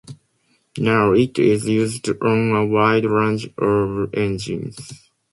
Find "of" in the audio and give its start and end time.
3.59-4.11